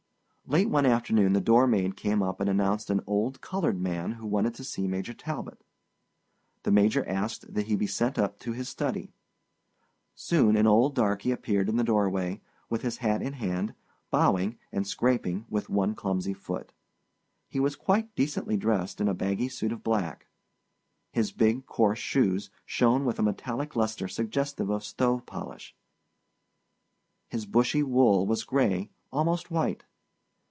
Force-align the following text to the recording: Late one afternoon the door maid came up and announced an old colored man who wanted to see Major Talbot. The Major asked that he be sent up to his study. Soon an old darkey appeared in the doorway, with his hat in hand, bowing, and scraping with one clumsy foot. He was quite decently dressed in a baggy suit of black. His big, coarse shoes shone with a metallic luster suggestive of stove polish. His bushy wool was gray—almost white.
Late 0.47 0.69
one 0.69 0.85
afternoon 0.85 1.31
the 1.31 1.39
door 1.39 1.65
maid 1.65 1.95
came 1.95 2.21
up 2.21 2.41
and 2.41 2.49
announced 2.49 2.89
an 2.89 2.99
old 3.07 3.39
colored 3.39 3.79
man 3.79 4.11
who 4.13 4.27
wanted 4.27 4.53
to 4.55 4.65
see 4.65 4.85
Major 4.85 5.13
Talbot. 5.13 5.63
The 6.63 6.73
Major 6.73 7.07
asked 7.07 7.53
that 7.53 7.67
he 7.67 7.77
be 7.77 7.87
sent 7.87 8.19
up 8.19 8.37
to 8.39 8.51
his 8.51 8.67
study. 8.67 9.13
Soon 10.13 10.57
an 10.57 10.67
old 10.67 10.93
darkey 10.93 11.31
appeared 11.31 11.69
in 11.69 11.77
the 11.77 11.85
doorway, 11.85 12.41
with 12.69 12.81
his 12.81 12.97
hat 12.97 13.21
in 13.21 13.31
hand, 13.31 13.75
bowing, 14.09 14.57
and 14.73 14.85
scraping 14.85 15.45
with 15.47 15.69
one 15.69 15.95
clumsy 15.95 16.33
foot. 16.33 16.73
He 17.47 17.61
was 17.61 17.77
quite 17.77 18.13
decently 18.15 18.57
dressed 18.57 18.99
in 18.99 19.07
a 19.07 19.13
baggy 19.13 19.47
suit 19.47 19.71
of 19.71 19.83
black. 19.83 20.27
His 21.13 21.31
big, 21.31 21.65
coarse 21.65 21.99
shoes 21.99 22.49
shone 22.65 23.05
with 23.05 23.17
a 23.19 23.23
metallic 23.23 23.77
luster 23.77 24.09
suggestive 24.09 24.69
of 24.69 24.83
stove 24.83 25.25
polish. 25.25 25.73
His 27.29 27.45
bushy 27.45 27.83
wool 27.83 28.27
was 28.27 28.43
gray—almost 28.43 29.49
white. 29.49 29.85